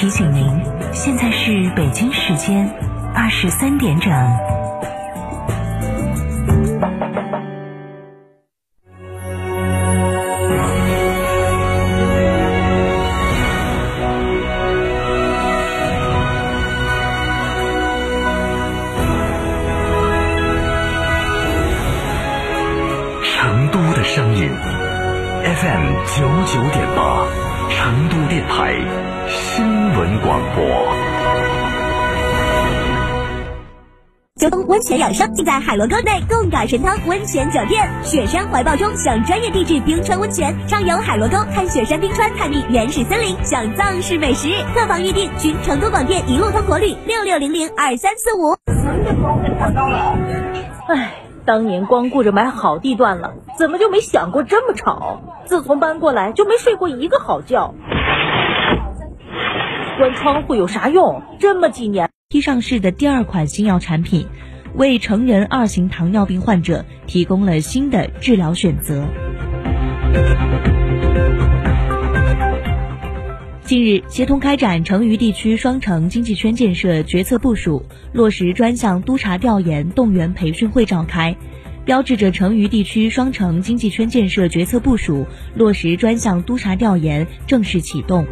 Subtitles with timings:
[0.00, 0.42] 提醒您，
[0.94, 2.66] 现在是北京时间
[3.14, 4.10] 二十三点整。
[23.22, 24.50] 成都的声音
[25.44, 27.26] ，FM 九九点八，
[27.82, 28.74] 成都电台
[29.26, 29.64] 新
[29.94, 30.62] 闻广播。
[34.38, 44.50] 秋冬温泉养生尽在海螺沟内贡嘎神汤温泉酒店，雪山怀抱中享专业地质冰川温泉，畅游海螺沟看雪山冰川，探秘原始森林，享藏式美食。
[44.74, 48.54] 客房预订寻成都广电一路通国旅六六零零二三四五。
[50.86, 51.12] 唉，
[51.50, 55.20] 当年光顾着买好地段了，怎么就没想过这么吵？
[55.46, 57.74] 自从搬过来就没睡过一个好觉。
[59.98, 61.22] 关窗户有啥用？
[61.40, 62.08] 这么几年。
[62.28, 64.28] 批上市的第二款新药产品，
[64.76, 69.04] 为成人二型糖尿病患者提供了新的治疗选择。
[73.70, 81.36] 近日，协同开展成渝地区双城经济圈建设决策部署，落实专项督查调研动员培训会召开，
[81.84, 88.26] 标志着成渝地区双城经济圈建设决策部署落实专项督查调研正式启动。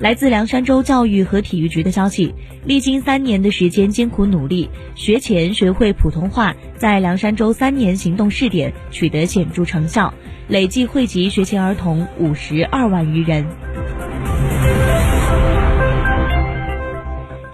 [0.00, 2.34] 来自凉山州教育和体育局的消息，
[2.64, 10.14] 历经三年的时间艰苦努力，学前学会普通话在凉山州三年行动试点取得显著成效，
[10.48, 13.44] 累计惠及学前儿童五十二万余人。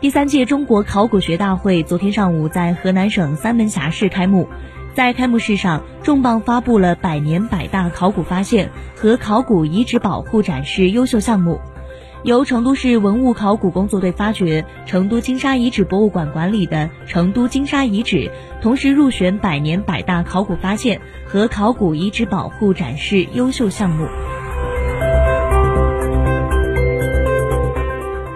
[0.01, 4.49] 第三届中国考古学大会昨天上午在河南省三门峡市开幕，
[4.95, 11.59] 在开幕式上重磅发布了百年百大考古发现和考古遗址保护展示优秀项目。
[12.23, 24.07] 由成都市文物考古工作队发掘、成都金沙遗址博物馆管理的成都金沙遗址，同时入选百年百大考古发现和考古遗址保护展示优秀项目。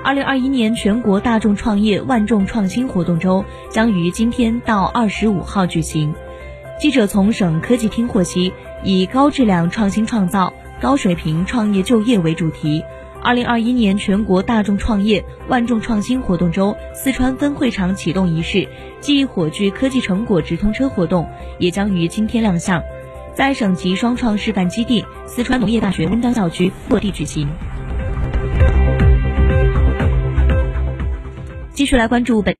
[0.04, 6.14] 二零二一年全国大众创业万众创新活动周将于今天到二十五号举行。
[6.80, 8.52] 记者从省科技厅获悉，
[8.82, 12.82] 以高质量创新创造、高水平创业就业为主题。
[13.22, 18.66] 二零二一年全国大众创业万众创新活动周四川分会场启动仪式
[19.00, 22.82] 暨火炬科技成果直通车活动也将于今天亮相，
[23.34, 27.48] 在省级双创示范基地四川农业大学温江校区落地举行。
[31.72, 32.56] 继续来关注本，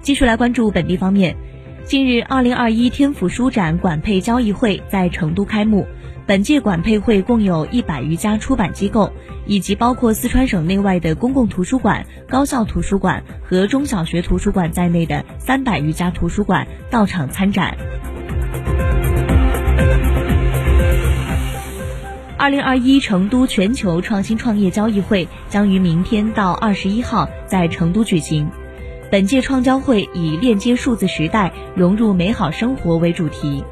[0.00, 1.36] 继续来关注本地方面。
[1.84, 5.86] 近日，二零二一天府书展管配交易会在成都开幕。
[6.26, 9.12] 本届管配会共有一百余家出版机构，
[9.46, 17.78] 以及包括四川省内外的公共图书馆、高校图书馆和中小学图书馆在内的三百余家图书馆到场参展。
[22.36, 28.50] 二零二一成都全球创新创业交易会将于明天到二十一号在成都举行。
[29.12, 33.62] 本届创交会以链接数字时代，融入美好生活为主题。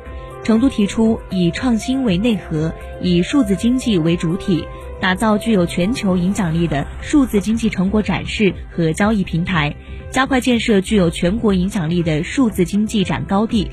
[0.44, 4.66] 成都提出以创新为内核，以数字经济为主体，
[5.00, 9.74] 打造具有全球影响力的数字经济成果展示和交易平台，
[10.10, 13.70] 加快建设具有全国影响力的数字经济展高地。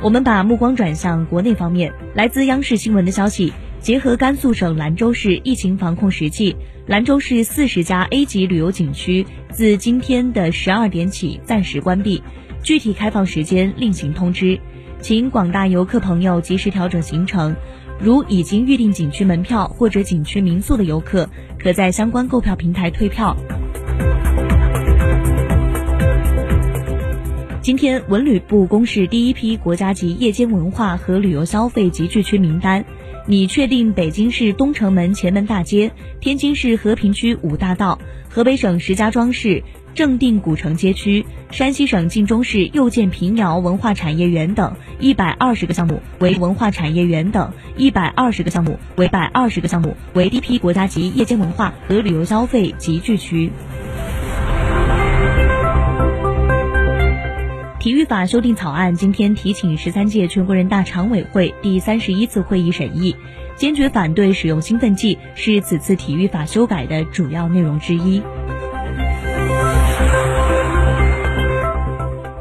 [0.00, 3.52] 我们把目光转向国内方面，来自央视新闻的消息。
[3.84, 12.22] 结合甘肃省兰州市疫情防控实际，兰州市四十家 A 级旅游景区自今天的十二点起暂时关闭，
[12.62, 14.58] 具体开放时间另行通知，
[15.02, 17.54] 请广大游客朋友及时调整行程。
[18.00, 21.28] 如已经预订景区门票或者景区民宿的游客，
[21.58, 23.36] 可在相关购票平台退票。
[27.64, 32.84] 今天，文旅部公示第一批国家级夜间文化和旅游消费集聚区名单。
[33.26, 35.90] 拟确定北京市东城门前门大街、
[36.20, 39.62] 天津市和平区五大道、河北省石家庄市
[39.94, 53.50] 正定古城街区、山西省晋中市又见平遥文化产业园等一百二十个项目为文化产业园等一百二十个项目为百二十个项目为第一批国家级夜间文化和旅游消费集聚区。
[57.84, 63.14] 体育法修订草案今天提请十三届全国人大常委会第三十一次会议审议，
[63.56, 68.22] 坚决反对使用兴奋剂是此次体育法修改的主要内容之一。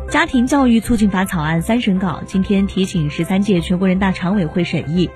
[0.09, 5.09] 家庭教育促进法草案三审稿今天提请十三届全国人大常委会审议。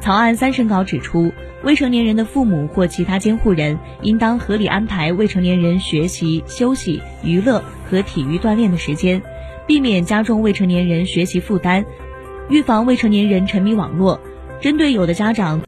[0.00, 1.30] 草案三审稿指出，
[1.62, 9.20] 未成年人的父母或其他监护人应当合理安排未成年人学习、休息、娱乐和体育锻炼的时间，
[9.66, 11.84] 避免加重未成年人学习负担，
[12.48, 14.20] 预防未成年人沉迷网络。
[14.60, 15.60] 针对有的家长。